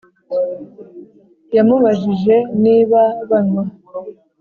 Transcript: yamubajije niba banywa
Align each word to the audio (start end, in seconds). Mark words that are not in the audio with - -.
yamubajije 1.55 2.35
niba 2.63 3.01
banywa 3.29 3.63